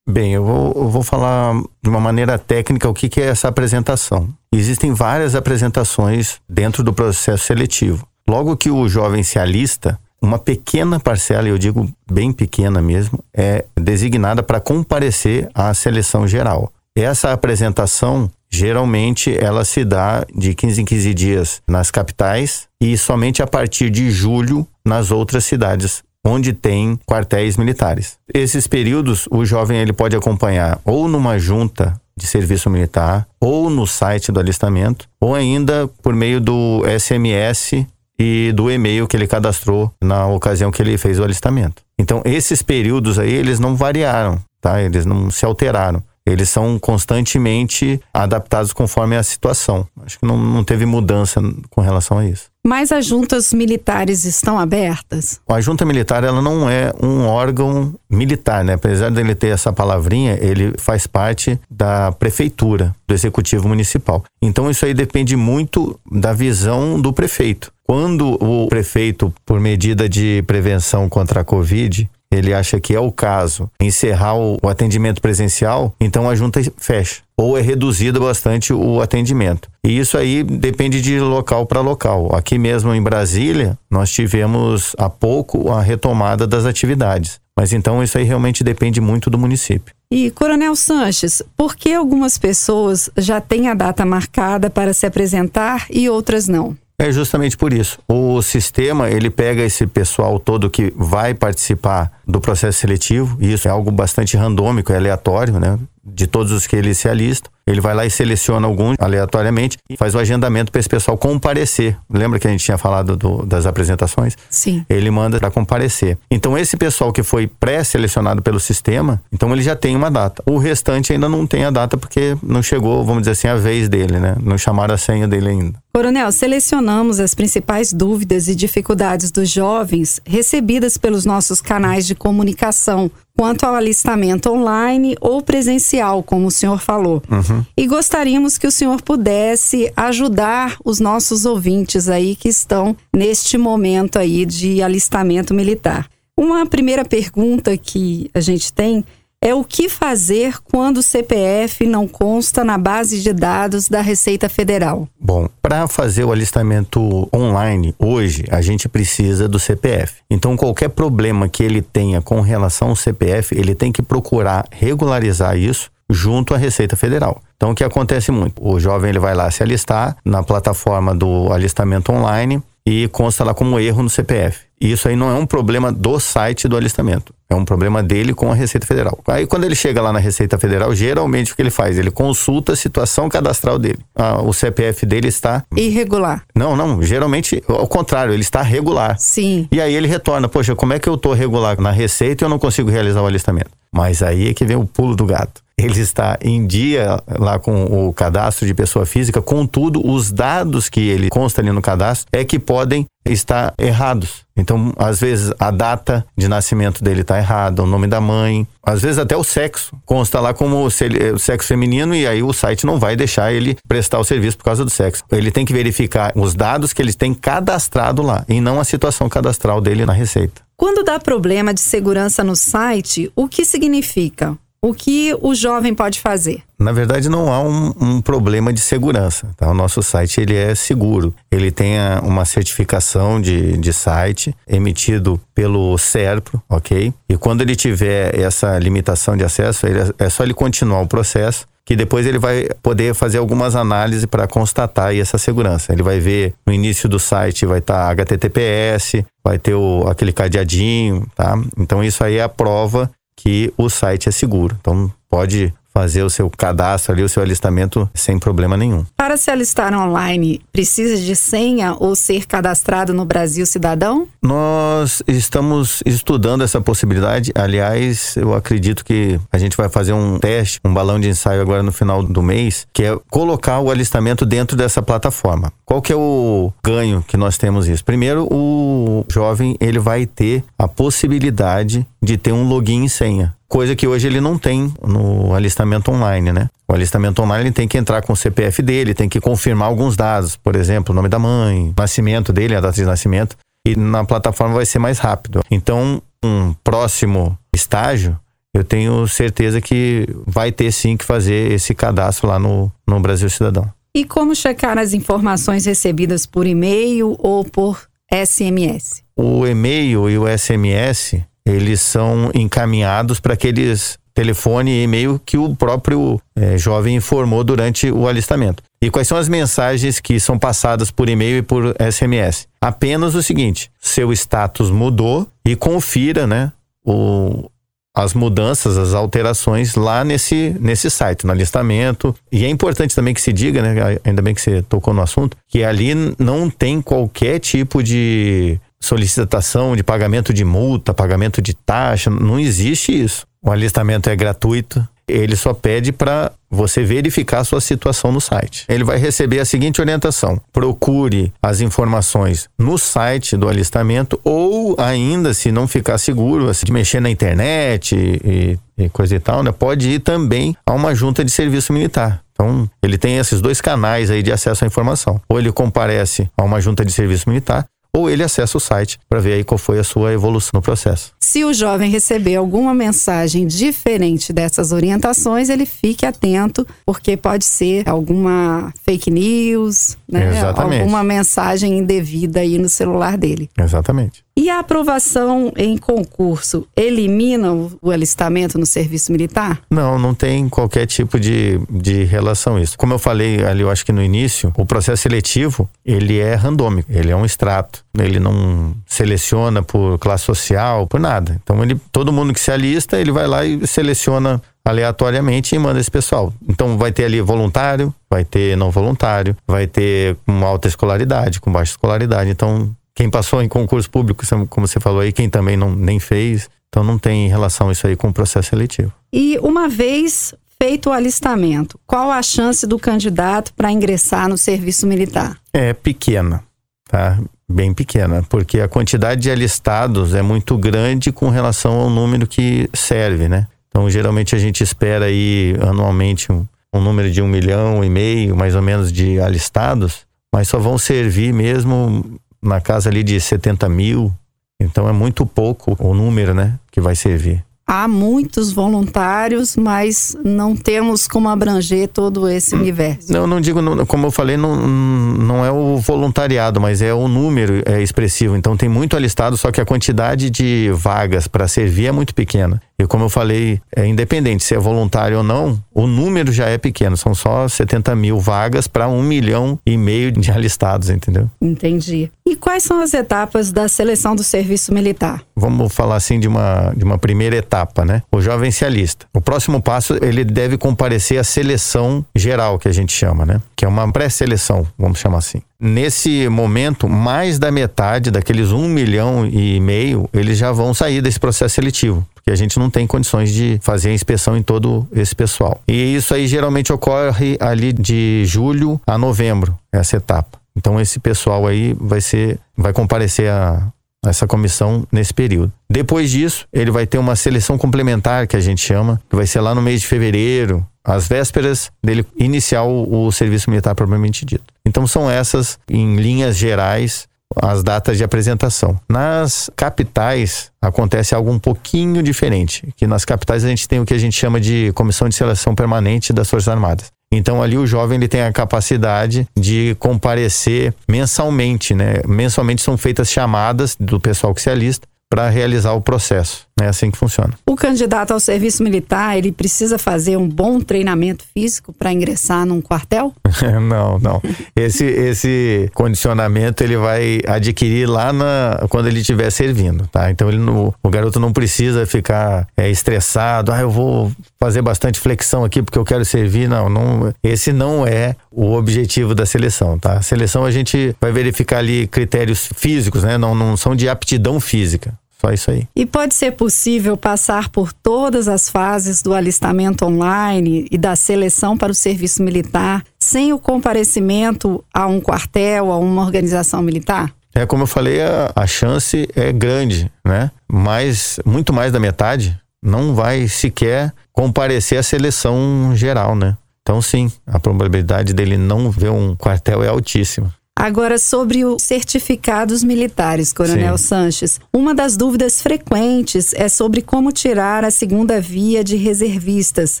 Bem, 0.08 0.32
eu 0.32 0.44
vou, 0.44 0.72
eu 0.74 0.88
vou 0.88 1.02
falar 1.02 1.54
de 1.82 1.88
uma 1.88 2.00
maneira 2.00 2.38
técnica 2.38 2.88
o 2.88 2.94
que, 2.94 3.08
que 3.08 3.20
é 3.20 3.26
essa 3.26 3.48
apresentação. 3.48 4.28
Existem 4.52 4.92
várias 4.94 5.34
apresentações 5.34 6.36
dentro 6.48 6.82
do 6.82 6.92
processo 6.92 7.44
seletivo. 7.44 8.06
Logo 8.28 8.56
que 8.56 8.70
o 8.70 8.88
jovem 8.88 9.22
se 9.22 9.38
alista, 9.38 9.98
uma 10.20 10.38
pequena 10.38 10.98
parcela, 10.98 11.48
eu 11.48 11.58
digo 11.58 11.88
bem 12.10 12.32
pequena 12.32 12.82
mesmo, 12.82 13.22
é 13.34 13.64
designada 13.78 14.42
para 14.42 14.60
comparecer 14.60 15.48
à 15.54 15.72
seleção 15.74 16.26
geral. 16.26 16.72
Essa 16.96 17.32
apresentação, 17.32 18.30
geralmente, 18.50 19.36
ela 19.38 19.64
se 19.64 19.84
dá 19.84 20.26
de 20.34 20.54
15 20.54 20.82
em 20.82 20.84
15 20.84 21.14
dias 21.14 21.62
nas 21.68 21.90
capitais 21.90 22.66
e 22.80 22.98
somente 22.98 23.42
a 23.42 23.46
partir 23.46 23.90
de 23.90 24.10
julho 24.10 24.66
nas 24.84 25.10
outras 25.10 25.44
cidades 25.44 26.02
onde 26.26 26.52
tem 26.52 26.98
quartéis 27.06 27.56
militares. 27.56 28.18
Esses 28.34 28.66
períodos 28.66 29.28
o 29.30 29.44
jovem 29.44 29.78
ele 29.78 29.92
pode 29.92 30.16
acompanhar 30.16 30.80
ou 30.84 31.08
numa 31.08 31.38
junta 31.38 31.98
de 32.18 32.26
serviço 32.26 32.68
militar, 32.68 33.26
ou 33.40 33.70
no 33.70 33.86
site 33.86 34.32
do 34.32 34.40
alistamento, 34.40 35.08
ou 35.20 35.36
ainda 35.36 35.88
por 36.02 36.12
meio 36.12 36.40
do 36.40 36.82
SMS 36.98 37.86
e 38.18 38.52
do 38.52 38.70
e-mail 38.70 39.06
que 39.06 39.16
ele 39.16 39.26
cadastrou 39.26 39.92
na 40.02 40.26
ocasião 40.26 40.70
que 40.70 40.82
ele 40.82 40.98
fez 40.98 41.18
o 41.18 41.24
alistamento. 41.24 41.82
Então, 41.98 42.22
esses 42.24 42.62
períodos 42.62 43.18
aí, 43.18 43.32
eles 43.32 43.60
não 43.60 43.76
variaram, 43.76 44.40
tá? 44.60 44.82
Eles 44.82 45.06
não 45.06 45.30
se 45.30 45.44
alteraram 45.44 46.02
eles 46.30 46.48
são 46.48 46.78
constantemente 46.78 48.00
adaptados 48.12 48.72
conforme 48.72 49.16
a 49.16 49.22
situação. 49.22 49.86
Acho 50.04 50.18
que 50.18 50.26
não, 50.26 50.36
não 50.36 50.64
teve 50.64 50.86
mudança 50.86 51.40
com 51.70 51.80
relação 51.80 52.18
a 52.18 52.26
isso. 52.26 52.46
Mas 52.66 52.92
as 52.92 53.06
juntas 53.06 53.52
militares 53.54 54.24
estão 54.24 54.58
abertas? 54.58 55.40
A 55.48 55.60
junta 55.60 55.86
militar 55.86 56.22
ela 56.22 56.42
não 56.42 56.68
é 56.68 56.92
um 57.02 57.24
órgão 57.24 57.94
militar, 58.10 58.62
né? 58.62 58.74
Apesar 58.74 59.10
dele 59.10 59.34
ter 59.34 59.48
essa 59.48 59.72
palavrinha, 59.72 60.36
ele 60.40 60.74
faz 60.76 61.06
parte 61.06 61.58
da 61.70 62.12
prefeitura, 62.12 62.94
do 63.06 63.14
executivo 63.14 63.68
municipal. 63.68 64.22
Então 64.42 64.70
isso 64.70 64.84
aí 64.84 64.92
depende 64.92 65.34
muito 65.36 65.98
da 66.10 66.32
visão 66.32 67.00
do 67.00 67.12
prefeito. 67.12 67.72
Quando 67.86 68.36
o 68.42 68.68
prefeito, 68.68 69.32
por 69.46 69.58
medida 69.58 70.06
de 70.06 70.44
prevenção 70.46 71.08
contra 71.08 71.40
a 71.40 71.44
Covid, 71.44 72.06
ele 72.32 72.52
acha 72.52 72.78
que 72.80 72.94
é 72.94 73.00
o 73.00 73.10
caso 73.10 73.70
encerrar 73.80 74.36
o, 74.36 74.58
atendimento 74.68 75.20
presencial, 75.20 75.94
então 76.00 76.28
a 76.28 76.34
junta 76.34 76.60
fecha 76.76 77.22
ou 77.36 77.56
é 77.56 77.60
reduzido 77.60 78.20
bastante 78.20 78.72
o 78.72 79.00
atendimento. 79.00 79.70
E 79.84 79.96
isso 79.96 80.18
aí 80.18 80.42
depende 80.42 81.00
de 81.00 81.20
local 81.20 81.64
para 81.66 81.80
local. 81.80 82.34
Aqui 82.34 82.58
mesmo 82.58 82.92
em 82.92 83.00
Brasília, 83.00 83.78
nós 83.88 84.10
tivemos 84.10 84.96
há 84.98 85.08
pouco 85.08 85.70
a 85.70 85.80
retomada 85.80 86.48
das 86.48 86.66
atividades. 86.66 87.38
Mas 87.56 87.72
então 87.72 88.02
isso 88.02 88.18
aí 88.18 88.24
realmente 88.24 88.64
depende 88.64 89.00
muito 89.00 89.30
do 89.30 89.38
município. 89.38 89.94
E 90.12 90.30
Coronel 90.30 90.74
Sanches, 90.74 91.42
por 91.56 91.76
que 91.76 91.92
algumas 91.92 92.38
pessoas 92.38 93.08
já 93.16 93.40
têm 93.40 93.68
a 93.68 93.74
data 93.74 94.04
marcada 94.04 94.68
para 94.68 94.92
se 94.92 95.06
apresentar 95.06 95.86
e 95.90 96.08
outras 96.08 96.48
não? 96.48 96.76
É 97.00 97.12
justamente 97.12 97.56
por 97.56 97.72
isso. 97.72 97.98
O 98.08 98.42
sistema, 98.42 99.08
ele 99.08 99.30
pega 99.30 99.62
esse 99.62 99.86
pessoal 99.86 100.40
todo 100.40 100.68
que 100.68 100.92
vai 100.96 101.32
participar 101.32 102.10
do 102.26 102.40
processo 102.40 102.80
seletivo, 102.80 103.38
e 103.40 103.52
isso 103.52 103.68
é 103.68 103.70
algo 103.70 103.92
bastante 103.92 104.36
randômico, 104.36 104.92
é 104.92 104.96
aleatório, 104.96 105.60
né? 105.60 105.78
De 106.14 106.26
todos 106.26 106.52
os 106.52 106.66
que 106.66 106.76
ele 106.76 106.94
se 106.94 107.08
alistam. 107.08 107.50
Ele 107.66 107.82
vai 107.82 107.94
lá 107.94 108.06
e 108.06 108.10
seleciona 108.10 108.66
alguns 108.66 108.96
aleatoriamente 108.98 109.76
e 109.90 109.96
faz 109.96 110.14
o 110.14 110.18
agendamento 110.18 110.72
para 110.72 110.78
esse 110.78 110.88
pessoal 110.88 111.18
comparecer. 111.18 111.98
Lembra 112.10 112.38
que 112.38 112.46
a 112.46 112.50
gente 112.50 112.64
tinha 112.64 112.78
falado 112.78 113.14
do, 113.14 113.44
das 113.44 113.66
apresentações? 113.66 114.36
Sim. 114.48 114.86
Ele 114.88 115.10
manda 115.10 115.38
para 115.38 115.50
comparecer. 115.50 116.16
Então, 116.30 116.56
esse 116.56 116.78
pessoal 116.78 117.12
que 117.12 117.22
foi 117.22 117.46
pré-selecionado 117.46 118.40
pelo 118.40 118.58
sistema, 118.58 119.20
então 119.30 119.52
ele 119.52 119.62
já 119.62 119.76
tem 119.76 119.94
uma 119.94 120.10
data. 120.10 120.42
O 120.46 120.56
restante 120.56 121.12
ainda 121.12 121.28
não 121.28 121.46
tem 121.46 121.66
a 121.66 121.70
data 121.70 121.98
porque 121.98 122.36
não 122.42 122.62
chegou, 122.62 123.04
vamos 123.04 123.22
dizer 123.22 123.32
assim, 123.32 123.48
a 123.48 123.56
vez 123.56 123.86
dele, 123.86 124.18
né? 124.18 124.34
Não 124.42 124.56
chamaram 124.56 124.94
a 124.94 124.98
senha 124.98 125.28
dele 125.28 125.50
ainda. 125.50 125.74
Coronel, 125.92 126.30
selecionamos 126.30 127.18
as 127.18 127.34
principais 127.34 127.92
dúvidas 127.92 128.46
e 128.46 128.54
dificuldades 128.54 129.30
dos 129.30 129.50
jovens 129.50 130.20
recebidas 130.24 130.96
pelos 130.96 131.24
nossos 131.24 131.60
canais 131.60 132.06
de 132.06 132.14
comunicação 132.14 133.10
quanto 133.38 133.62
ao 133.62 133.76
alistamento 133.76 134.50
online 134.50 135.16
ou 135.20 135.40
presencial, 135.40 136.24
como 136.24 136.48
o 136.48 136.50
senhor 136.50 136.80
falou. 136.80 137.22
Uhum. 137.30 137.64
E 137.76 137.86
gostaríamos 137.86 138.58
que 138.58 138.66
o 138.66 138.72
senhor 138.72 139.00
pudesse 139.00 139.92
ajudar 139.96 140.76
os 140.84 140.98
nossos 140.98 141.44
ouvintes 141.46 142.08
aí 142.08 142.34
que 142.34 142.48
estão 142.48 142.96
neste 143.14 143.56
momento 143.56 144.18
aí 144.18 144.44
de 144.44 144.82
alistamento 144.82 145.54
militar. 145.54 146.08
Uma 146.36 146.66
primeira 146.66 147.04
pergunta 147.04 147.76
que 147.76 148.28
a 148.34 148.40
gente 148.40 148.72
tem 148.72 149.04
é 149.40 149.54
o 149.54 149.62
que 149.62 149.88
fazer 149.88 150.58
quando 150.64 150.98
o 150.98 151.02
CPF 151.02 151.86
não 151.86 152.08
consta 152.08 152.64
na 152.64 152.76
base 152.76 153.20
de 153.20 153.32
dados 153.32 153.88
da 153.88 154.00
Receita 154.00 154.48
Federal? 154.48 155.08
Bom, 155.18 155.48
para 155.62 155.86
fazer 155.86 156.24
o 156.24 156.32
alistamento 156.32 157.28
online, 157.34 157.94
hoje 157.98 158.44
a 158.50 158.60
gente 158.60 158.88
precisa 158.88 159.48
do 159.48 159.58
CPF. 159.58 160.16
Então, 160.28 160.56
qualquer 160.56 160.88
problema 160.88 161.48
que 161.48 161.62
ele 161.62 161.80
tenha 161.80 162.20
com 162.20 162.40
relação 162.40 162.88
ao 162.88 162.96
CPF, 162.96 163.56
ele 163.56 163.74
tem 163.74 163.92
que 163.92 164.02
procurar 164.02 164.66
regularizar 164.72 165.56
isso 165.56 165.90
junto 166.10 166.52
à 166.54 166.56
Receita 166.56 166.96
Federal. 166.96 167.40
Então, 167.56 167.70
o 167.70 167.74
que 167.74 167.84
acontece 167.84 168.32
muito? 168.32 168.60
O 168.60 168.80
jovem 168.80 169.10
ele 169.10 169.18
vai 169.20 169.34
lá 169.34 169.50
se 169.50 169.62
alistar 169.62 170.16
na 170.24 170.42
plataforma 170.42 171.14
do 171.14 171.52
alistamento 171.52 172.10
online 172.10 172.62
e 172.84 173.06
consta 173.08 173.44
lá 173.44 173.54
como 173.54 173.78
erro 173.78 174.02
no 174.02 174.10
CPF. 174.10 174.67
E 174.80 174.92
isso 174.92 175.08
aí 175.08 175.16
não 175.16 175.30
é 175.30 175.34
um 175.34 175.46
problema 175.46 175.92
do 175.92 176.18
site 176.20 176.68
do 176.68 176.76
alistamento. 176.76 177.34
É 177.50 177.54
um 177.54 177.64
problema 177.64 178.02
dele 178.02 178.34
com 178.34 178.52
a 178.52 178.54
Receita 178.54 178.86
Federal. 178.86 179.18
Aí 179.26 179.46
quando 179.46 179.64
ele 179.64 179.74
chega 179.74 180.02
lá 180.02 180.12
na 180.12 180.18
Receita 180.18 180.58
Federal, 180.58 180.94
geralmente 180.94 181.52
o 181.52 181.56
que 181.56 181.62
ele 181.62 181.70
faz? 181.70 181.98
Ele 181.98 182.10
consulta 182.10 182.72
a 182.72 182.76
situação 182.76 183.28
cadastral 183.28 183.78
dele. 183.78 183.98
Ah, 184.14 184.42
o 184.42 184.52
CPF 184.52 185.06
dele 185.06 185.28
está 185.28 185.64
irregular. 185.74 186.42
Não, 186.54 186.76
não, 186.76 187.02
geralmente 187.02 187.62
ao 187.66 187.88
contrário, 187.88 188.32
ele 188.32 188.42
está 188.42 188.62
regular. 188.62 189.18
Sim. 189.18 189.66
E 189.72 189.80
aí 189.80 189.94
ele 189.94 190.06
retorna, 190.06 190.48
poxa, 190.48 190.74
como 190.74 190.92
é 190.92 190.98
que 190.98 191.08
eu 191.08 191.14
estou 191.14 191.32
regular 191.32 191.80
na 191.80 191.90
Receita 191.90 192.44
e 192.44 192.46
eu 192.46 192.50
não 192.50 192.58
consigo 192.58 192.90
realizar 192.90 193.22
o 193.22 193.26
alistamento? 193.26 193.70
Mas 193.92 194.22
aí 194.22 194.48
é 194.48 194.54
que 194.54 194.66
vem 194.66 194.76
o 194.76 194.84
pulo 194.84 195.16
do 195.16 195.24
gato. 195.24 195.62
ele 195.78 196.00
está 196.00 196.36
em 196.42 196.66
dia 196.66 197.22
lá 197.38 197.58
com 197.58 198.08
o 198.08 198.12
cadastro 198.12 198.66
de 198.66 198.74
pessoa 198.74 199.06
física, 199.06 199.40
contudo, 199.40 200.04
os 200.04 200.32
dados 200.32 200.88
que 200.88 201.00
ele 201.00 201.30
consta 201.30 201.60
ali 201.60 201.70
no 201.70 201.80
cadastro 201.80 202.26
é 202.32 202.44
que 202.44 202.58
podem 202.58 203.06
estar 203.28 203.74
errados. 203.78 204.46
Então, 204.56 204.92
às 204.96 205.20
vezes, 205.20 205.52
a 205.58 205.70
data 205.70 206.26
de 206.36 206.48
nascimento 206.48 207.02
dele 207.02 207.20
está 207.20 207.38
errada, 207.38 207.82
o 207.82 207.86
nome 207.86 208.08
da 208.08 208.20
mãe, 208.20 208.66
às 208.82 209.00
vezes 209.00 209.18
até 209.18 209.36
o 209.36 209.44
sexo. 209.44 209.96
Consta 210.04 210.40
lá 210.40 210.52
como 210.52 210.84
o 210.84 210.90
sexo 210.90 211.68
feminino 211.68 212.14
e 212.14 212.26
aí 212.26 212.42
o 212.42 212.52
site 212.52 212.84
não 212.84 212.98
vai 212.98 213.14
deixar 213.14 213.52
ele 213.52 213.76
prestar 213.86 214.18
o 214.18 214.24
serviço 214.24 214.58
por 214.58 214.64
causa 214.64 214.84
do 214.84 214.90
sexo. 214.90 215.22
Ele 215.30 215.50
tem 215.50 215.64
que 215.64 215.72
verificar 215.72 216.32
os 216.34 216.54
dados 216.54 216.92
que 216.92 217.00
ele 217.00 217.12
tem 217.12 217.32
cadastrado 217.32 218.22
lá 218.22 218.44
e 218.48 218.60
não 218.60 218.80
a 218.80 218.84
situação 218.84 219.28
cadastral 219.28 219.80
dele 219.80 220.04
na 220.04 220.12
Receita. 220.12 220.62
Quando 220.76 221.04
dá 221.04 221.18
problema 221.18 221.74
de 221.74 221.80
segurança 221.80 222.42
no 222.44 222.54
site, 222.54 223.30
o 223.34 223.48
que 223.48 223.64
significa? 223.64 224.56
O 224.80 224.94
que 224.94 225.36
o 225.42 225.56
jovem 225.56 225.92
pode 225.92 226.20
fazer? 226.20 226.62
Na 226.78 226.92
verdade, 226.92 227.28
não 227.28 227.52
há 227.52 227.60
um, 227.60 227.92
um, 228.00 228.20
problema 228.20 228.72
de 228.72 228.80
segurança. 228.80 229.50
Tá? 229.56 229.68
O 229.68 229.74
nosso 229.74 230.00
site 230.04 230.40
ele 230.40 230.54
é 230.54 230.72
seguro. 230.72 231.34
Ele 231.50 231.72
tem 231.72 231.96
uma 232.22 232.44
certificação 232.44 233.40
de, 233.40 233.76
de 233.76 233.92
site 233.92 234.54
emitido 234.68 235.40
pelo 235.52 235.98
SERPRO, 235.98 236.62
ok? 236.68 237.12
E 237.28 237.36
quando 237.36 237.62
ele 237.62 237.74
tiver 237.74 238.38
essa 238.38 238.78
limitação 238.78 239.36
de 239.36 239.42
acesso, 239.42 239.84
ele, 239.84 239.98
é 240.16 240.30
só 240.30 240.44
ele 240.44 240.54
continuar 240.54 241.00
o 241.00 241.08
processo 241.08 241.66
que 241.84 241.96
depois 241.96 242.26
ele 242.26 242.38
vai 242.38 242.68
poder 242.82 243.14
fazer 243.14 243.38
algumas 243.38 243.74
análises 243.74 244.26
para 244.26 244.46
constatar 244.46 245.16
essa 245.16 245.38
segurança. 245.38 245.90
Ele 245.90 246.02
vai 246.02 246.20
ver 246.20 246.52
no 246.66 246.72
início 246.72 247.08
do 247.08 247.18
site 247.18 247.64
vai 247.64 247.78
estar 247.78 247.94
tá 247.94 248.10
HTTPS, 248.10 249.24
vai 249.42 249.58
ter 249.58 249.72
o, 249.72 250.06
aquele 250.06 250.30
cadeadinho, 250.30 251.26
tá? 251.34 251.58
Então 251.78 252.04
isso 252.04 252.22
aí 252.22 252.36
é 252.36 252.42
a 252.42 252.48
prova 252.48 253.10
que 253.38 253.72
o 253.78 253.88
site 253.88 254.28
é 254.28 254.32
seguro. 254.32 254.76
Então 254.80 255.12
pode 255.30 255.72
fazer 255.98 256.22
o 256.22 256.30
seu 256.30 256.48
cadastro 256.48 257.12
ali, 257.12 257.24
o 257.24 257.28
seu 257.28 257.42
alistamento 257.42 258.08
sem 258.14 258.38
problema 258.38 258.76
nenhum. 258.76 259.04
Para 259.16 259.36
se 259.36 259.50
alistar 259.50 259.92
online, 259.92 260.60
precisa 260.72 261.16
de 261.20 261.34
senha 261.34 261.96
ou 261.98 262.14
ser 262.14 262.46
cadastrado 262.46 263.12
no 263.12 263.24
Brasil 263.24 263.66
Cidadão? 263.66 264.28
Nós 264.40 265.24
estamos 265.26 266.00
estudando 266.06 266.62
essa 266.62 266.80
possibilidade. 266.80 267.50
Aliás, 267.52 268.36
eu 268.36 268.54
acredito 268.54 269.04
que 269.04 269.40
a 269.50 269.58
gente 269.58 269.76
vai 269.76 269.88
fazer 269.88 270.12
um 270.12 270.38
teste, 270.38 270.78
um 270.84 270.94
balão 270.94 271.18
de 271.18 271.28
ensaio 271.28 271.60
agora 271.60 271.82
no 271.82 271.90
final 271.90 272.22
do 272.22 272.42
mês, 272.42 272.86
que 272.92 273.02
é 273.02 273.18
colocar 273.28 273.80
o 273.80 273.90
alistamento 273.90 274.46
dentro 274.46 274.76
dessa 274.76 275.02
plataforma. 275.02 275.72
Qual 275.84 276.00
que 276.00 276.12
é 276.12 276.16
o 276.16 276.72
ganho 276.80 277.24
que 277.26 277.36
nós 277.36 277.58
temos 277.58 277.88
isso? 277.88 278.04
Primeiro, 278.04 278.46
o 278.48 279.24
jovem 279.28 279.76
ele 279.80 279.98
vai 279.98 280.26
ter 280.26 280.62
a 280.78 280.86
possibilidade 280.86 282.06
de 282.22 282.36
ter 282.36 282.52
um 282.52 282.68
login 282.68 283.04
e 283.04 283.08
senha 283.08 283.57
coisa 283.68 283.94
que 283.94 284.06
hoje 284.06 284.26
ele 284.26 284.40
não 284.40 284.58
tem 284.58 284.92
no 285.06 285.54
alistamento 285.54 286.10
online, 286.10 286.52
né? 286.52 286.70
O 286.88 286.94
alistamento 286.94 287.42
online 287.42 287.66
ele 287.66 287.72
tem 287.72 287.86
que 287.86 287.98
entrar 287.98 288.22
com 288.22 288.32
o 288.32 288.36
CPF 288.36 288.82
dele, 288.82 289.14
tem 289.14 289.28
que 289.28 289.40
confirmar 289.40 289.88
alguns 289.88 290.16
dados, 290.16 290.56
por 290.56 290.74
exemplo, 290.74 291.12
o 291.12 291.14
nome 291.14 291.28
da 291.28 291.38
mãe, 291.38 291.92
nascimento 291.96 292.52
dele, 292.52 292.74
a 292.74 292.80
data 292.80 292.94
de 292.94 293.04
nascimento, 293.04 293.56
e 293.86 293.94
na 293.94 294.24
plataforma 294.24 294.74
vai 294.74 294.86
ser 294.86 294.98
mais 294.98 295.18
rápido. 295.18 295.60
Então, 295.70 296.22
um 296.42 296.72
próximo 296.82 297.58
estágio, 297.74 298.38
eu 298.74 298.82
tenho 298.82 299.26
certeza 299.28 299.80
que 299.80 300.26
vai 300.46 300.72
ter 300.72 300.90
sim 300.92 301.16
que 301.16 301.24
fazer 301.24 301.72
esse 301.72 301.94
cadastro 301.94 302.48
lá 302.48 302.58
no, 302.58 302.90
no 303.06 303.20
Brasil 303.20 303.50
Cidadão. 303.50 303.92
E 304.14 304.24
como 304.24 304.54
checar 304.54 304.98
as 304.98 305.12
informações 305.12 305.84
recebidas 305.84 306.46
por 306.46 306.66
e-mail 306.66 307.36
ou 307.38 307.64
por 307.64 308.08
SMS? 308.32 309.22
O 309.36 309.66
e-mail 309.66 310.28
e 310.28 310.38
o 310.38 310.46
SMS 310.48 311.36
eles 311.70 312.00
são 312.00 312.50
encaminhados 312.54 313.40
para 313.40 313.54
aqueles 313.54 314.18
telefone 314.34 314.92
e 314.92 315.02
e-mail 315.02 315.40
que 315.44 315.58
o 315.58 315.74
próprio 315.74 316.40
é, 316.54 316.78
jovem 316.78 317.16
informou 317.16 317.64
durante 317.64 318.08
o 318.08 318.28
alistamento. 318.28 318.84
E 319.02 319.10
quais 319.10 319.26
são 319.26 319.36
as 319.36 319.48
mensagens 319.48 320.20
que 320.20 320.38
são 320.38 320.56
passadas 320.56 321.10
por 321.10 321.28
e-mail 321.28 321.58
e 321.58 321.62
por 321.62 321.94
SMS? 321.98 322.68
Apenas 322.80 323.34
o 323.34 323.42
seguinte: 323.42 323.90
seu 324.00 324.32
status 324.32 324.90
mudou 324.90 325.46
e 325.64 325.74
confira, 325.74 326.46
né, 326.46 326.72
o, 327.04 327.68
as 328.14 328.32
mudanças, 328.32 328.96
as 328.96 329.12
alterações 329.12 329.96
lá 329.96 330.24
nesse, 330.24 330.76
nesse 330.80 331.10
site, 331.10 331.44
no 331.44 331.52
alistamento. 331.52 332.34
E 332.50 332.64
é 332.64 332.68
importante 332.68 333.14
também 333.14 333.34
que 333.34 333.40
se 333.40 333.52
diga, 333.52 333.82
né, 333.82 334.18
ainda 334.24 334.40
bem 334.40 334.54
que 334.54 334.60
você 334.60 334.82
tocou 334.82 335.12
no 335.12 335.22
assunto, 335.22 335.56
que 335.68 335.82
ali 335.82 336.14
não 336.38 336.70
tem 336.70 337.02
qualquer 337.02 337.58
tipo 337.58 338.02
de 338.02 338.78
solicitação 339.00 339.94
de 339.94 340.02
pagamento 340.02 340.52
de 340.52 340.64
multa, 340.64 341.14
pagamento 341.14 341.62
de 341.62 341.74
taxa, 341.74 342.30
não 342.30 342.58
existe 342.58 343.12
isso. 343.12 343.46
O 343.62 343.70
alistamento 343.70 344.30
é 344.30 344.36
gratuito, 344.36 345.06
ele 345.28 345.56
só 345.56 345.74
pede 345.74 346.10
para 346.10 346.50
você 346.70 347.04
verificar 347.04 347.60
a 347.60 347.64
sua 347.64 347.80
situação 347.80 348.32
no 348.32 348.40
site. 348.40 348.84
Ele 348.88 349.04
vai 349.04 349.18
receber 349.18 349.60
a 349.60 349.64
seguinte 349.64 350.00
orientação: 350.00 350.60
procure 350.72 351.52
as 351.62 351.80
informações 351.80 352.68
no 352.78 352.96
site 352.96 353.56
do 353.56 353.68
alistamento 353.68 354.40
ou 354.42 354.96
ainda, 354.98 355.52
se 355.52 355.70
não 355.70 355.86
ficar 355.86 356.18
seguro, 356.18 356.68
assim, 356.68 356.86
de 356.86 356.92
mexer 356.92 357.20
na 357.20 357.30
internet 357.30 358.16
e, 358.16 358.78
e 358.96 359.08
coisa 359.10 359.36
e 359.36 359.40
tal, 359.40 359.62
né, 359.62 359.70
pode 359.70 360.08
ir 360.08 360.20
também 360.20 360.74
a 360.86 360.92
uma 360.92 361.14
junta 361.14 361.44
de 361.44 361.50
serviço 361.50 361.92
militar. 361.92 362.40
Então, 362.52 362.90
ele 363.02 363.16
tem 363.16 363.36
esses 363.36 363.60
dois 363.60 363.80
canais 363.80 364.30
aí 364.32 364.42
de 364.42 364.50
acesso 364.50 364.82
à 364.82 364.86
informação. 364.86 365.40
Ou 365.48 365.60
ele 365.60 365.70
comparece 365.70 366.50
a 366.56 366.64
uma 366.64 366.80
junta 366.80 367.04
de 367.04 367.12
serviço 367.12 367.48
militar, 367.48 367.86
ou 368.14 368.28
ele 368.28 368.42
acessa 368.42 368.76
o 368.76 368.80
site 368.80 369.18
para 369.28 369.40
ver 369.40 369.54
aí 369.54 369.64
qual 369.64 369.78
foi 369.78 369.98
a 369.98 370.04
sua 370.04 370.32
evolução 370.32 370.70
no 370.74 370.82
processo. 370.82 371.32
Se 371.40 371.64
o 371.64 371.72
jovem 371.72 372.10
receber 372.10 372.56
alguma 372.56 372.94
mensagem 372.94 373.66
diferente 373.66 374.52
dessas 374.52 374.92
orientações, 374.92 375.68
ele 375.68 375.86
fique 375.86 376.26
atento, 376.26 376.86
porque 377.06 377.36
pode 377.36 377.64
ser 377.64 378.08
alguma 378.08 378.92
fake 379.04 379.30
news, 379.30 380.16
né? 380.30 380.56
Exatamente. 380.56 381.00
alguma 381.00 381.22
mensagem 381.22 381.98
indevida 381.98 382.60
aí 382.60 382.78
no 382.78 382.88
celular 382.88 383.36
dele. 383.36 383.70
Exatamente. 383.78 384.44
E 384.58 384.68
a 384.68 384.80
aprovação 384.80 385.72
em 385.76 385.96
concurso 385.96 386.84
elimina 386.96 387.72
o 388.02 388.10
alistamento 388.10 388.76
no 388.76 388.84
serviço 388.84 389.30
militar? 389.30 389.80
Não, 389.88 390.18
não 390.18 390.34
tem 390.34 390.68
qualquer 390.68 391.06
tipo 391.06 391.38
de, 391.38 391.80
de 391.88 392.24
relação 392.24 392.76
isso. 392.76 392.98
Como 392.98 393.14
eu 393.14 393.20
falei 393.20 393.64
ali, 393.64 393.82
eu 393.82 393.90
acho 393.90 394.04
que 394.04 394.10
no 394.10 394.20
início, 394.20 394.72
o 394.76 394.84
processo 394.84 395.22
seletivo, 395.22 395.88
ele 396.04 396.40
é 396.40 396.56
randômico, 396.56 397.08
ele 397.08 397.30
é 397.30 397.36
um 397.36 397.44
extrato. 397.44 398.04
Ele 398.18 398.40
não 398.40 398.96
seleciona 399.06 399.80
por 399.80 400.18
classe 400.18 400.46
social, 400.46 401.06
por 401.06 401.20
nada. 401.20 401.56
Então, 401.62 401.80
ele, 401.80 401.96
todo 402.10 402.32
mundo 402.32 402.52
que 402.52 402.58
se 402.58 402.72
alista, 402.72 403.16
ele 403.16 403.30
vai 403.30 403.46
lá 403.46 403.64
e 403.64 403.86
seleciona 403.86 404.60
aleatoriamente 404.84 405.76
e 405.76 405.78
manda 405.78 406.00
esse 406.00 406.10
pessoal. 406.10 406.52
Então 406.68 406.98
vai 406.98 407.12
ter 407.12 407.26
ali 407.26 407.40
voluntário, 407.40 408.12
vai 408.28 408.44
ter 408.44 408.76
não 408.76 408.90
voluntário, 408.90 409.56
vai 409.68 409.86
ter 409.86 410.36
com 410.44 410.64
alta 410.64 410.88
escolaridade, 410.88 411.60
com 411.60 411.70
baixa 411.70 411.92
escolaridade. 411.92 412.50
Então 412.50 412.96
quem 413.18 413.28
passou 413.28 413.60
em 413.60 413.68
concurso 413.68 414.08
público, 414.08 414.44
como 414.68 414.86
você 414.86 415.00
falou 415.00 415.18
aí, 415.18 415.32
quem 415.32 415.50
também 415.50 415.76
não, 415.76 415.92
nem 415.92 416.20
fez. 416.20 416.70
Então 416.88 417.02
não 417.02 417.18
tem 417.18 417.48
relação 417.48 417.90
isso 417.90 418.06
aí 418.06 418.14
com 418.14 418.28
o 418.28 418.32
processo 418.32 418.68
seletivo. 418.68 419.12
E 419.32 419.58
uma 419.60 419.88
vez 419.88 420.54
feito 420.80 421.10
o 421.10 421.12
alistamento, 421.12 421.98
qual 422.06 422.30
a 422.30 422.40
chance 422.40 422.86
do 422.86 422.96
candidato 422.96 423.74
para 423.74 423.90
ingressar 423.90 424.48
no 424.48 424.56
serviço 424.56 425.04
militar? 425.04 425.58
É 425.72 425.92
pequena, 425.92 426.62
tá? 427.08 427.40
Bem 427.68 427.92
pequena, 427.92 428.44
porque 428.48 428.78
a 428.78 428.86
quantidade 428.86 429.40
de 429.40 429.50
alistados 429.50 430.32
é 430.32 430.40
muito 430.40 430.78
grande 430.78 431.32
com 431.32 431.48
relação 431.48 431.98
ao 431.98 432.08
número 432.08 432.46
que 432.46 432.88
serve, 432.94 433.48
né? 433.48 433.66
Então, 433.88 434.08
geralmente 434.08 434.54
a 434.54 434.58
gente 434.60 434.80
espera 434.84 435.24
aí 435.24 435.74
anualmente 435.80 436.52
um, 436.52 436.64
um 436.94 437.00
número 437.00 437.32
de 437.32 437.42
um 437.42 437.48
milhão 437.48 438.04
e 438.04 438.08
meio, 438.08 438.54
mais 438.54 438.76
ou 438.76 438.82
menos, 438.82 439.10
de 439.10 439.40
alistados, 439.40 440.20
mas 440.54 440.68
só 440.68 440.78
vão 440.78 440.96
servir 440.96 441.52
mesmo 441.52 442.38
na 442.62 442.80
casa 442.80 443.08
ali 443.08 443.22
de 443.22 443.40
70 443.40 443.88
mil. 443.88 444.32
Então 444.80 445.08
é 445.08 445.12
muito 445.12 445.44
pouco 445.44 445.96
o 445.98 446.14
número, 446.14 446.54
né, 446.54 446.78
que 446.90 447.00
vai 447.00 447.16
servir. 447.16 447.64
Há 447.90 448.06
muitos 448.06 448.70
voluntários, 448.70 449.74
mas 449.74 450.36
não 450.44 450.76
temos 450.76 451.26
como 451.26 451.48
abranger 451.48 452.06
todo 452.08 452.46
esse 452.46 452.74
universo. 452.74 453.32
Não, 453.32 453.46
não 453.46 453.62
digo, 453.62 453.80
como 454.04 454.26
eu 454.26 454.30
falei, 454.30 454.58
não, 454.58 454.76
não 454.76 455.64
é 455.64 455.72
o 455.72 455.96
voluntariado, 455.96 456.78
mas 456.82 457.00
é 457.00 457.14
o 457.14 457.26
número 457.26 457.82
é 457.86 458.02
expressivo. 458.02 458.54
Então 458.56 458.76
tem 458.76 458.90
muito 458.90 459.16
alistado, 459.16 459.56
só 459.56 459.72
que 459.72 459.80
a 459.80 459.86
quantidade 459.86 460.50
de 460.50 460.90
vagas 460.92 461.48
para 461.48 461.66
servir 461.66 462.08
é 462.08 462.12
muito 462.12 462.34
pequena. 462.34 462.78
E 463.00 463.06
como 463.06 463.24
eu 463.24 463.28
falei, 463.28 463.80
é 463.94 464.04
independente 464.04 464.64
se 464.64 464.74
é 464.74 464.78
voluntário 464.78 465.38
ou 465.38 465.44
não, 465.44 465.80
o 465.94 466.06
número 466.06 466.50
já 466.50 466.66
é 466.66 466.76
pequeno. 466.76 467.16
São 467.16 467.32
só 467.32 467.68
70 467.68 468.16
mil 468.16 468.40
vagas 468.40 468.88
para 468.88 469.06
um 469.06 469.22
milhão 469.22 469.78
e 469.86 469.96
meio 469.96 470.32
de 470.32 470.50
alistados, 470.50 471.08
entendeu? 471.08 471.48
Entendi. 471.60 472.28
E 472.44 472.56
quais 472.56 472.82
são 472.82 473.00
as 473.00 473.14
etapas 473.14 473.70
da 473.70 473.86
seleção 473.86 474.34
do 474.34 474.42
serviço 474.42 474.92
militar? 474.92 475.42
Vamos 475.54 475.94
falar 475.94 476.16
assim 476.16 476.40
de 476.40 476.48
uma, 476.48 476.92
de 476.96 477.04
uma 477.04 477.18
primeira 477.18 477.56
etapa, 477.56 478.04
né? 478.04 478.22
O 478.32 478.40
jovem 478.40 478.72
se 478.72 478.84
alista. 478.84 479.26
O 479.32 479.40
próximo 479.40 479.80
passo, 479.80 480.16
ele 480.20 480.44
deve 480.44 480.76
comparecer 480.76 481.38
à 481.38 481.44
seleção 481.44 482.26
geral, 482.34 482.80
que 482.80 482.88
a 482.88 482.92
gente 482.92 483.12
chama, 483.12 483.46
né? 483.46 483.60
Que 483.76 483.84
é 483.84 483.88
uma 483.88 484.10
pré-seleção, 484.10 484.84
vamos 484.98 485.20
chamar 485.20 485.38
assim. 485.38 485.62
Nesse 485.80 486.48
momento, 486.48 487.08
mais 487.08 487.58
da 487.58 487.70
metade 487.70 488.30
daqueles 488.30 488.72
um 488.72 488.88
milhão 488.88 489.46
e 489.46 489.78
meio, 489.78 490.28
eles 490.32 490.58
já 490.58 490.72
vão 490.72 490.92
sair 490.92 491.22
desse 491.22 491.38
processo 491.38 491.76
seletivo 491.76 492.26
porque 492.48 492.52
a 492.52 492.56
gente 492.56 492.78
não 492.78 492.88
tem 492.88 493.06
condições 493.06 493.52
de 493.52 493.78
fazer 493.82 494.08
a 494.08 494.14
inspeção 494.14 494.56
em 494.56 494.62
todo 494.62 495.06
esse 495.12 495.34
pessoal. 495.34 495.82
E 495.86 496.14
isso 496.16 496.32
aí 496.32 496.46
geralmente 496.46 496.90
ocorre 496.90 497.58
ali 497.60 497.92
de 497.92 498.42
julho 498.46 498.98
a 499.06 499.18
novembro, 499.18 499.78
essa 499.92 500.16
etapa. 500.16 500.58
Então 500.74 500.98
esse 500.98 501.18
pessoal 501.18 501.66
aí 501.66 501.94
vai 502.00 502.22
ser, 502.22 502.58
vai 502.74 502.92
comparecer 502.92 503.50
a, 503.50 503.86
essa 504.24 504.46
comissão 504.46 505.06
nesse 505.12 505.32
período. 505.32 505.72
Depois 505.88 506.30
disso, 506.30 506.66
ele 506.72 506.90
vai 506.90 507.06
ter 507.06 507.18
uma 507.18 507.36
seleção 507.36 507.78
complementar 507.78 508.46
que 508.46 508.56
a 508.56 508.60
gente 508.60 508.80
chama, 508.80 509.20
que 509.28 509.36
vai 509.36 509.46
ser 509.46 509.60
lá 509.60 509.74
no 509.74 509.82
mês 509.82 510.00
de 510.00 510.06
fevereiro, 510.06 510.86
às 511.04 511.28
vésperas 511.28 511.90
dele 512.04 512.26
iniciar 512.36 512.82
o, 512.82 513.26
o 513.26 513.32
serviço 513.32 513.70
militar 513.70 513.94
propriamente 513.94 514.44
dito. 514.44 514.64
Então 514.84 515.06
são 515.06 515.30
essas, 515.30 515.78
em 515.88 516.16
linhas 516.16 516.56
gerais, 516.56 517.28
as 517.56 517.82
datas 517.82 518.18
de 518.18 518.24
apresentação. 518.24 519.00
Nas 519.08 519.70
capitais 519.74 520.70
acontece 520.82 521.34
algo 521.34 521.50
um 521.50 521.58
pouquinho 521.58 522.22
diferente, 522.22 522.92
que 522.96 523.06
nas 523.06 523.24
capitais 523.24 523.64
a 523.64 523.68
gente 523.68 523.88
tem 523.88 524.00
o 524.00 524.04
que 524.04 524.14
a 524.14 524.18
gente 524.18 524.36
chama 524.38 524.60
de 524.60 524.92
comissão 524.94 525.28
de 525.28 525.34
seleção 525.34 525.74
permanente 525.74 526.32
das 526.32 526.50
Forças 526.50 526.68
Armadas. 526.68 527.10
Então 527.32 527.62
ali 527.62 527.76
o 527.76 527.86
jovem 527.86 528.16
ele 528.16 528.28
tem 528.28 528.42
a 528.42 528.52
capacidade 528.52 529.46
de 529.56 529.94
comparecer 529.98 530.94
mensalmente, 531.08 531.94
né? 531.94 532.22
Mensalmente 532.26 532.82
são 532.82 532.96
feitas 532.96 533.30
chamadas 533.30 533.96
do 533.98 534.18
pessoal 534.18 534.54
que 534.54 534.62
se 534.62 534.70
alista 534.70 535.06
para 535.30 535.48
realizar 535.50 535.92
o 535.92 536.00
processo. 536.00 536.66
É 536.80 536.86
assim 536.86 537.10
que 537.10 537.18
funciona. 537.18 537.52
O 537.66 537.76
candidato 537.76 538.32
ao 538.32 538.40
serviço 538.40 538.82
militar, 538.82 539.36
ele 539.36 539.52
precisa 539.52 539.98
fazer 539.98 540.36
um 540.36 540.48
bom 540.48 540.80
treinamento 540.80 541.44
físico 541.52 541.92
para 541.92 542.12
ingressar 542.12 542.64
num 542.64 542.80
quartel? 542.80 543.34
não, 543.82 544.18
não. 544.18 544.40
Esse, 544.74 545.04
esse 545.04 545.90
condicionamento 545.92 546.82
ele 546.82 546.96
vai 546.96 547.40
adquirir 547.46 548.08
lá 548.08 548.32
na, 548.32 548.86
quando 548.88 549.08
ele 549.08 549.20
estiver 549.20 549.50
servindo, 549.50 550.06
tá? 550.06 550.30
Então 550.30 550.48
ele 550.48 550.58
no, 550.58 550.94
o 551.02 551.10
garoto 551.10 551.38
não 551.38 551.52
precisa 551.52 552.06
ficar 552.06 552.66
é, 552.76 552.88
estressado. 552.88 553.72
Ah, 553.72 553.80
eu 553.80 553.90
vou 553.90 554.32
fazer 554.60 554.82
bastante 554.82 555.20
flexão 555.20 555.64
aqui 555.64 555.82
porque 555.82 555.98
eu 555.98 556.04
quero 556.04 556.24
servir. 556.24 556.68
Não, 556.68 556.88
não. 556.88 557.32
Esse 557.42 557.72
não 557.72 558.06
é 558.06 558.34
o 558.50 558.72
objetivo 558.72 559.34
da 559.34 559.46
seleção, 559.46 559.98
tá? 559.98 560.14
A 560.14 560.22
seleção 560.22 560.64
a 560.64 560.70
gente 560.70 561.14
vai 561.20 561.32
verificar 561.32 561.78
ali 561.78 562.06
critérios 562.06 562.68
físicos, 562.74 563.22
né? 563.22 563.38
Não, 563.38 563.54
não 563.54 563.76
são 563.76 563.94
de 563.94 564.08
aptidão 564.08 564.60
física. 564.60 565.14
Só 565.40 565.52
isso 565.52 565.70
aí. 565.70 565.86
E 565.94 566.04
pode 566.04 566.34
ser 566.34 566.52
possível 566.52 567.16
passar 567.16 567.68
por 567.68 567.92
todas 567.92 568.48
as 568.48 568.68
fases 568.68 569.22
do 569.22 569.32
alistamento 569.32 570.04
online 570.04 570.88
e 570.90 570.98
da 570.98 571.14
seleção 571.14 571.78
para 571.78 571.92
o 571.92 571.94
serviço 571.94 572.42
militar 572.42 573.04
sem 573.20 573.52
o 573.52 573.58
comparecimento 573.58 574.84
a 574.92 575.06
um 575.06 575.20
quartel, 575.20 575.92
a 575.92 575.96
uma 575.96 576.22
organização 576.22 576.82
militar? 576.82 577.32
É 577.54 577.64
como 577.64 577.84
eu 577.84 577.86
falei, 577.86 578.20
a, 578.20 578.52
a 578.54 578.66
chance 578.66 579.28
é 579.36 579.52
grande, 579.52 580.10
né? 580.24 580.50
Mas 580.66 581.38
muito 581.44 581.72
mais 581.72 581.92
da 581.92 582.00
metade 582.00 582.58
não 582.82 583.14
vai 583.14 583.48
sequer 583.48 584.12
comparecer 584.32 584.98
à 584.98 585.02
seleção 585.02 585.92
geral, 585.94 586.34
né? 586.34 586.56
Então 586.82 587.02
sim, 587.02 587.30
a 587.46 587.58
probabilidade 587.58 588.32
dele 588.32 588.56
não 588.56 588.90
ver 588.90 589.10
um 589.10 589.36
quartel 589.36 589.82
é 589.82 589.88
altíssima. 589.88 590.54
Agora, 590.78 591.18
sobre 591.18 591.64
os 591.64 591.82
certificados 591.82 592.84
militares, 592.84 593.52
Coronel 593.52 593.98
Sim. 593.98 594.04
Sanches, 594.04 594.60
uma 594.72 594.94
das 594.94 595.16
dúvidas 595.16 595.60
frequentes 595.60 596.54
é 596.54 596.68
sobre 596.68 597.02
como 597.02 597.32
tirar 597.32 597.84
a 597.84 597.90
segunda 597.90 598.40
via 598.40 598.84
de 598.84 598.94
reservistas. 598.94 600.00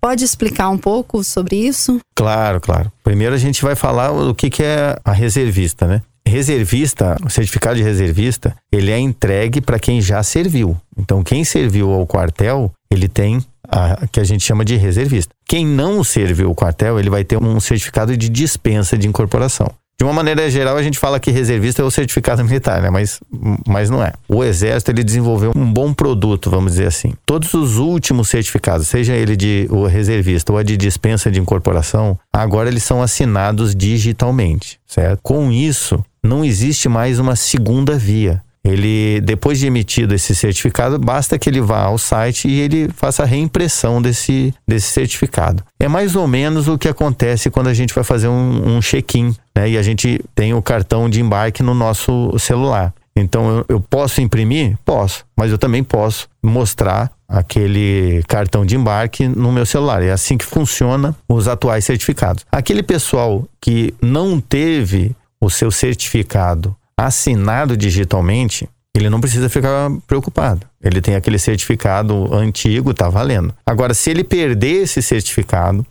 Pode 0.00 0.24
explicar 0.24 0.68
um 0.68 0.78
pouco 0.78 1.24
sobre 1.24 1.56
isso? 1.56 1.98
Claro, 2.14 2.60
claro. 2.60 2.92
Primeiro 3.02 3.34
a 3.34 3.38
gente 3.38 3.62
vai 3.62 3.74
falar 3.74 4.12
o 4.12 4.32
que, 4.32 4.48
que 4.48 4.62
é 4.62 4.96
a 5.04 5.10
reservista, 5.10 5.88
né? 5.88 6.02
Reservista, 6.26 7.16
o 7.24 7.30
certificado 7.30 7.76
de 7.76 7.82
reservista, 7.82 8.54
ele 8.70 8.90
é 8.90 8.98
entregue 8.98 9.60
para 9.60 9.78
quem 9.78 10.00
já 10.00 10.22
serviu. 10.22 10.76
Então, 10.96 11.22
quem 11.22 11.44
serviu 11.44 11.90
ao 11.90 12.06
quartel, 12.06 12.70
ele 12.90 13.08
tem 13.08 13.44
a, 13.68 14.06
que 14.06 14.20
a 14.20 14.24
gente 14.24 14.44
chama 14.44 14.64
de 14.64 14.76
reservista. 14.76 15.34
Quem 15.46 15.66
não 15.66 16.04
serviu 16.04 16.50
o 16.50 16.54
quartel, 16.54 16.98
ele 16.98 17.10
vai 17.10 17.24
ter 17.24 17.36
um 17.42 17.58
certificado 17.60 18.16
de 18.16 18.28
dispensa 18.28 18.96
de 18.96 19.08
incorporação. 19.08 19.70
De 20.00 20.04
uma 20.04 20.14
maneira 20.14 20.48
geral, 20.48 20.78
a 20.78 20.82
gente 20.82 20.98
fala 20.98 21.20
que 21.20 21.30
reservista 21.30 21.82
é 21.82 21.84
o 21.84 21.90
certificado 21.90 22.42
militar, 22.46 22.80
né? 22.80 22.88
Mas, 22.88 23.20
mas 23.68 23.90
não 23.90 24.02
é. 24.02 24.14
O 24.26 24.42
Exército 24.42 24.90
ele 24.90 25.04
desenvolveu 25.04 25.52
um 25.54 25.70
bom 25.70 25.92
produto, 25.92 26.48
vamos 26.48 26.72
dizer 26.72 26.86
assim. 26.86 27.12
Todos 27.26 27.52
os 27.52 27.76
últimos 27.76 28.30
certificados, 28.30 28.88
seja 28.88 29.12
ele 29.12 29.36
de 29.36 29.66
o 29.68 29.84
reservista 29.84 30.52
ou 30.52 30.58
a 30.58 30.62
de 30.62 30.74
dispensa 30.74 31.30
de 31.30 31.38
incorporação, 31.38 32.18
agora 32.32 32.70
eles 32.70 32.82
são 32.82 33.02
assinados 33.02 33.74
digitalmente, 33.74 34.80
certo? 34.86 35.20
Com 35.22 35.52
isso, 35.52 36.02
não 36.22 36.44
existe 36.44 36.88
mais 36.88 37.18
uma 37.18 37.36
segunda 37.36 37.96
via 37.96 38.42
ele 38.62 39.20
depois 39.22 39.58
de 39.58 39.66
emitido 39.66 40.14
esse 40.14 40.34
certificado, 40.34 40.98
basta 40.98 41.38
que 41.38 41.48
ele 41.48 41.60
vá 41.60 41.84
ao 41.84 41.96
site 41.96 42.46
e 42.46 42.60
ele 42.60 42.90
faça 42.94 43.22
a 43.22 43.26
reimpressão 43.26 44.02
desse, 44.02 44.54
desse 44.68 44.88
certificado. 44.88 45.64
É 45.78 45.88
mais 45.88 46.14
ou 46.14 46.26
menos 46.28 46.68
o 46.68 46.76
que 46.76 46.88
acontece 46.88 47.50
quando 47.50 47.68
a 47.68 47.74
gente 47.74 47.94
vai 47.94 48.04
fazer 48.04 48.28
um, 48.28 48.76
um 48.76 48.80
check-in, 48.80 49.34
né? 49.56 49.70
E 49.70 49.78
a 49.78 49.82
gente 49.82 50.20
tem 50.34 50.52
o 50.52 50.60
cartão 50.60 51.08
de 51.08 51.20
embarque 51.20 51.62
no 51.62 51.74
nosso 51.74 52.38
celular. 52.38 52.92
Então 53.16 53.58
eu, 53.58 53.64
eu 53.68 53.80
posso 53.80 54.20
imprimir? 54.20 54.76
Posso, 54.84 55.24
mas 55.36 55.50
eu 55.50 55.58
também 55.58 55.82
posso 55.82 56.28
mostrar 56.42 57.10
aquele 57.28 58.22
cartão 58.28 58.66
de 58.66 58.76
embarque 58.76 59.26
no 59.26 59.52
meu 59.52 59.64
celular. 59.64 60.02
É 60.02 60.10
assim 60.10 60.36
que 60.36 60.44
funciona 60.44 61.14
os 61.28 61.48
atuais 61.48 61.84
certificados. 61.84 62.44
Aquele 62.52 62.82
pessoal 62.82 63.44
que 63.60 63.94
não 64.02 64.40
teve 64.40 65.14
o 65.40 65.48
seu 65.48 65.70
certificado 65.70 66.76
assinado 66.96 67.76
digitalmente, 67.76 68.68
ele 68.94 69.08
não 69.08 69.20
precisa 69.20 69.48
ficar 69.48 69.90
preocupado. 70.06 70.66
Ele 70.82 71.00
tem 71.00 71.14
aquele 71.14 71.38
certificado 71.38 72.32
antigo, 72.34 72.92
tá 72.92 73.08
valendo. 73.08 73.54
Agora, 73.64 73.94
se 73.94 74.10
ele 74.10 74.22
perder 74.22 74.82
esse 74.82 75.00
certificado 75.00 75.86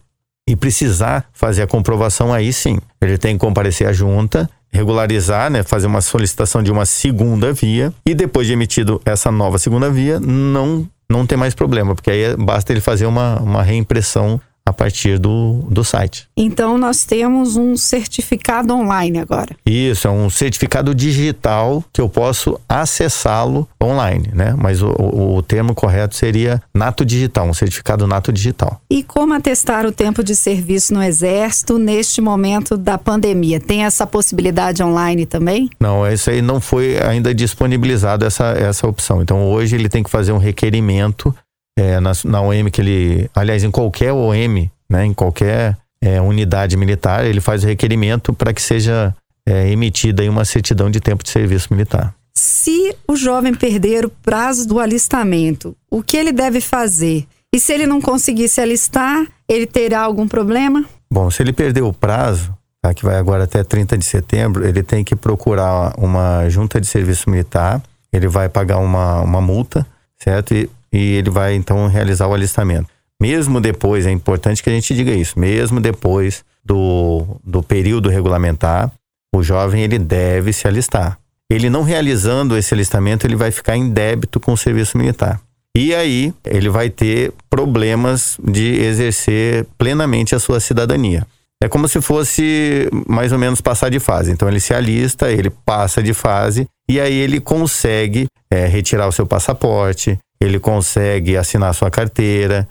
e 0.48 0.56
precisar 0.56 1.28
fazer 1.34 1.64
a 1.64 1.68
comprovação, 1.68 2.34
aí 2.34 2.52
sim, 2.54 2.78
ele 3.02 3.18
tem 3.18 3.36
que 3.36 3.40
comparecer 3.40 3.88
à 3.88 3.94
junta, 3.94 4.50
regularizar, 4.72 5.50
né, 5.50 5.64
fazer 5.64 5.88
uma 5.88 6.02
solicitação 6.02 6.62
de 6.62 6.72
uma 6.72 6.86
segunda 6.86 7.52
via 7.54 7.94
e 8.06 8.14
depois 8.14 8.46
de 8.46 8.54
emitido 8.54 9.02
essa 9.06 9.32
nova 9.32 9.58
segunda 9.58 9.90
via, 9.90 10.20
não 10.20 10.88
não 11.12 11.26
tem 11.26 11.36
mais 11.36 11.56
problema, 11.56 11.96
porque 11.96 12.12
aí 12.12 12.38
basta 12.38 12.72
ele 12.72 12.82
fazer 12.82 13.08
uma, 13.08 13.40
uma 13.40 13.64
reimpressão 13.64 14.40
a 14.70 14.74
partir 14.74 15.20
do, 15.20 15.66
do 15.70 15.84
site. 15.84 16.28
Então 16.38 16.78
nós 16.78 17.04
temos 17.04 17.58
um 17.58 17.76
certificado 17.76 18.74
online 18.74 19.20
agora. 19.20 19.56
Isso, 19.66 20.08
é 20.08 20.12
um 20.12 20.30
certificado 20.30 20.96
digital 20.96 21.84
que 21.92 22.00
eu 22.00 22.08
posso 22.08 22.60
acessá-lo 22.68 23.68
online, 23.82 24.30
né? 24.34 24.56
Mas 24.58 24.82
o, 24.82 24.90
o, 24.90 25.36
o, 25.38 25.42
termo 25.42 25.74
correto 25.74 26.16
seria 26.16 26.62
nato 26.74 27.04
digital, 27.04 27.48
um 27.48 27.54
certificado 27.54 28.08
nato 28.08 28.32
digital. 28.32 28.80
E 28.90 29.04
como 29.04 29.34
atestar 29.34 29.86
o 29.86 29.92
tempo 29.92 30.24
de 30.24 30.36
serviço 30.36 30.94
no 30.94 31.04
Exército 31.04 31.78
neste 31.78 32.22
momento 32.22 32.78
da 32.78 32.98
pandemia? 32.98 33.60
Tem 33.60 33.86
essa 33.86 34.06
possibilidade 34.06 34.84
online 34.84 35.26
também? 35.26 35.70
Não, 35.80 36.08
isso 36.08 36.30
aí 36.30 36.42
não 36.42 36.62
foi 36.62 36.98
ainda 37.02 37.34
disponibilizado 37.34 38.26
essa, 38.26 38.52
essa 38.52 38.88
opção. 38.88 39.22
Então 39.22 39.50
hoje 39.50 39.76
ele 39.76 39.90
tem 39.90 40.04
que 40.04 40.10
fazer 40.10 40.32
um 40.32 40.38
requerimento 40.38 41.34
é, 41.80 42.00
na, 42.00 42.12
na 42.26 42.42
OM 42.42 42.70
que 42.72 42.82
ele, 42.82 43.30
aliás, 43.34 43.64
em 43.64 43.72
qualquer 43.72 44.12
OM, 44.12 44.70
né, 44.90 45.06
em 45.06 45.14
qualquer 45.14 45.78
é, 46.02 46.20
unidade 46.22 46.76
militar, 46.76 47.26
ele 47.26 47.40
faz 47.40 47.64
o 47.64 47.68
requerimento 47.68 48.34
para 48.34 48.54
que 48.54 48.62
seja 48.62 49.16
é, 49.46 49.70
emitida 49.72 50.30
uma 50.30 50.44
certidão 50.44 50.92
de 50.92 51.00
tempo 51.00 51.24
de 51.24 51.30
serviço 51.30 51.74
militar. 51.74 52.14
Se 52.34 52.96
o 53.08 53.16
jovem 53.16 53.54
perder 53.54 54.06
o 54.06 54.10
prazo 54.10 54.68
do 54.68 54.80
alistamento, 54.80 55.76
o 55.90 56.04
que 56.04 56.18
ele 56.18 56.32
deve 56.32 56.62
fazer? 56.62 57.26
E 57.54 57.60
se 57.60 57.74
ele 57.74 57.88
não 57.88 58.02
conseguir 58.02 58.48
se 58.48 58.62
alistar, 58.62 59.26
ele 59.48 59.66
terá 59.66 60.02
algum 60.02 60.28
problema? 60.28 60.86
Bom, 61.12 61.32
se 61.32 61.42
ele 61.42 61.52
perder 61.52 61.82
o 61.82 61.92
prazo, 61.92 62.54
tá, 62.82 62.94
que 62.94 63.04
vai 63.04 63.16
agora 63.16 63.46
até 63.46 63.64
30 63.64 63.98
de 63.98 64.06
setembro, 64.06 64.68
ele 64.68 64.84
tem 64.84 65.04
que 65.04 65.16
procurar 65.16 65.94
uma 65.98 66.48
junta 66.50 66.80
de 66.80 66.88
serviço 66.88 67.30
militar, 67.30 67.82
ele 68.14 68.28
vai 68.28 68.48
pagar 68.48 68.78
uma, 68.78 69.22
uma 69.22 69.42
multa, 69.42 69.86
certo? 70.18 70.54
E 70.54 70.70
e 70.92 71.16
ele 71.16 71.30
vai 71.30 71.56
então 71.56 71.88
realizar 71.88 72.28
o 72.28 72.34
alistamento. 72.34 72.90
Mesmo 73.22 73.60
depois, 73.60 74.06
é 74.06 74.12
importante 74.12 74.64
que 74.64 74.70
a 74.70 74.74
gente 74.74 74.94
diga 74.94 75.12
isso, 75.12 75.38
mesmo 75.38 75.82
depois 75.82 76.44
do, 76.64 77.26
do 77.44 77.62
período 77.62 78.10
regulamentar, 78.10 78.92
o 79.36 79.44
jovem 79.44 79.84
ele 79.84 80.00
deve 80.00 80.54
se 80.54 80.68
alistar. 80.68 81.20
Ele 81.52 81.70
não 81.70 81.84
realizando 81.84 82.56
esse 82.56 82.74
alistamento, 82.74 83.26
ele 83.26 83.36
vai 83.36 83.52
ficar 83.52 83.76
em 83.76 83.90
débito 83.90 84.40
com 84.40 84.54
o 84.54 84.58
serviço 84.58 84.98
militar. 84.98 85.42
E 85.76 85.94
aí 85.94 86.34
ele 86.46 86.70
vai 86.70 86.90
ter 86.90 87.32
problemas 87.50 88.38
de 88.44 88.82
exercer 88.82 89.66
plenamente 89.78 90.34
a 90.34 90.40
sua 90.40 90.60
cidadania. 90.60 91.26
É 91.62 91.68
como 91.68 91.88
se 91.88 92.00
fosse 92.00 92.90
mais 93.08 93.32
ou 93.32 93.40
menos 93.40 93.60
passar 93.60 93.90
de 93.90 94.00
fase. 94.00 94.32
Então 94.32 94.48
ele 94.48 94.60
se 94.60 94.74
alista, 94.74 95.30
ele 95.30 95.50
passa 95.50 96.02
de 96.02 96.14
fase 96.14 96.68
e 96.90 97.00
aí 97.00 97.14
ele 97.14 97.40
consegue 97.40 98.28
é, 98.50 98.66
retirar 98.66 99.08
o 99.08 99.12
seu 99.12 99.26
passaporte, 99.26 100.18
ele 100.42 100.60
consegue 100.60 101.36
assinar 101.36 101.74
sua 101.74 101.90
carteira, 101.90 102.68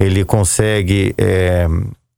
ele 0.00 0.24
consegue 0.24 1.14
é, 1.16 1.66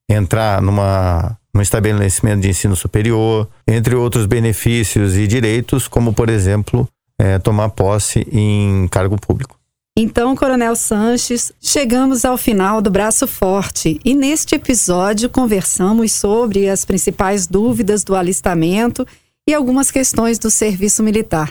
entrar 0.09 0.63
numa, 0.63 1.37
num 1.55 1.61
estabelecimento 1.61 2.41
de 2.41 2.49
ensino 2.49 2.75
superior, 2.75 3.49
entre 3.67 3.95
outros 3.95 4.27
benefícios 4.27 5.17
e 5.17 5.27
direitos, 5.27 5.87
como 5.89 6.13
por 6.13 6.29
exemplo 6.29 6.89
é, 7.19 7.39
tomar 7.39 7.71
posse 7.71 8.27
em 8.31 8.89
cargo 8.89 9.21
público. 9.21 9.57
Então, 9.99 10.37
Coronel 10.37 10.77
Sanches, 10.77 11.53
chegamos 11.59 12.27
ao 12.27 12.37
final 12.37 12.83
do 12.83 12.91
Braço 12.91 13.27
Forte 13.27 13.99
e 14.05 14.15
neste 14.15 14.55
episódio 14.55 15.31
conversamos 15.31 16.13
sobre 16.13 16.69
as 16.69 16.85
principais 16.85 17.47
dúvidas 17.47 18.05
do 18.05 18.15
alistamento 18.15 19.07
e 19.49 19.55
algumas 19.55 19.91
questões 19.91 20.39
do 20.39 20.51
serviço 20.51 21.03
militar. 21.03 21.51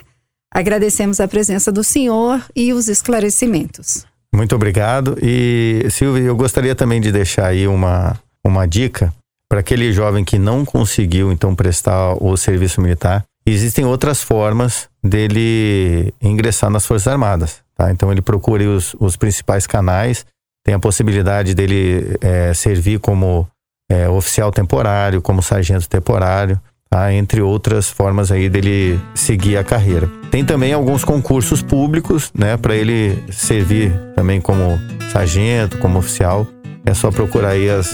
Agradecemos 0.56 1.20
a 1.20 1.28
presença 1.28 1.70
do 1.70 1.84
senhor 1.84 2.42
e 2.56 2.72
os 2.72 2.88
esclarecimentos. 2.88 4.06
Muito 4.34 4.56
obrigado. 4.56 5.18
E, 5.22 5.86
Silvia, 5.92 6.24
eu 6.24 6.36
gostaria 6.38 6.74
também 6.74 7.02
de 7.02 7.12
deixar 7.12 7.48
aí 7.48 7.68
uma, 7.68 8.18
uma 8.42 8.66
dica 8.66 9.14
para 9.50 9.60
aquele 9.60 9.92
jovem 9.92 10.24
que 10.24 10.40
não 10.40 10.64
conseguiu, 10.64 11.30
então, 11.30 11.54
prestar 11.54 12.14
o 12.24 12.38
serviço 12.38 12.80
militar. 12.80 13.26
Existem 13.46 13.84
outras 13.84 14.24
formas 14.24 14.88
dele 15.04 16.14
ingressar 16.22 16.70
nas 16.70 16.86
Forças 16.86 17.10
Armadas. 17.10 17.62
Tá? 17.76 17.92
Então 17.92 18.10
ele 18.10 18.22
procura 18.22 18.64
os, 18.64 18.96
os 18.98 19.18
principais 19.18 19.68
canais, 19.68 20.26
tem 20.64 20.74
a 20.74 20.80
possibilidade 20.80 21.54
dele 21.54 22.16
é, 22.22 22.54
servir 22.54 23.02
como 23.02 23.46
é, 23.92 24.08
oficial 24.08 24.54
temporário, 24.54 25.22
como 25.22 25.44
sargento 25.44 25.90
temporário, 25.90 26.58
tá? 26.96 27.14
entre 27.14 27.42
outras 27.42 27.90
formas 27.90 28.32
aí 28.32 28.48
dele 28.48 29.00
seguir 29.14 29.58
a 29.58 29.64
carreira. 29.64 30.10
Tem 30.32 30.46
também 30.46 30.72
alguns 30.72 31.04
concursos 31.04 31.62
públicos, 31.62 32.32
né, 32.34 32.56
para 32.56 32.74
ele 32.74 33.22
servir 33.32 33.92
também 34.16 34.40
como 34.40 34.80
sargento, 35.12 35.78
como 35.80 36.00
oficial. 36.00 36.48
É 36.86 36.94
só 36.94 37.12
procurar 37.12 37.50
aí 37.50 37.70
as, 37.70 37.92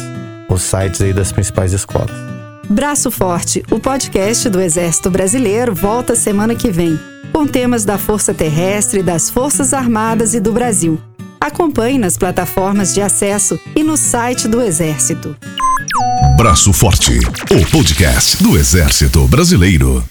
os 0.47 0.61
sites 0.61 1.01
aí 1.01 1.13
das 1.13 1.31
principais 1.31 1.73
escolas. 1.73 2.11
Braço 2.69 3.09
Forte, 3.09 3.63
o 3.71 3.79
podcast 3.79 4.47
do 4.49 4.61
Exército 4.61 5.09
Brasileiro, 5.09 5.73
volta 5.73 6.15
semana 6.15 6.53
que 6.53 6.69
vem 6.69 6.99
com 7.33 7.47
temas 7.47 7.83
da 7.85 7.97
Força 7.97 8.33
Terrestre, 8.33 9.01
das 9.01 9.29
Forças 9.29 9.73
Armadas 9.73 10.33
e 10.33 10.39
do 10.39 10.51
Brasil. 10.51 10.99
Acompanhe 11.39 11.97
nas 11.97 12.17
plataformas 12.17 12.93
de 12.93 13.01
acesso 13.01 13.59
e 13.75 13.83
no 13.83 13.97
site 13.97 14.47
do 14.47 14.61
Exército. 14.61 15.35
Braço 16.41 16.73
Forte, 16.73 17.19
o 17.51 17.71
podcast 17.71 18.41
do 18.41 18.57
Exército 18.57 19.27
Brasileiro. 19.27 20.03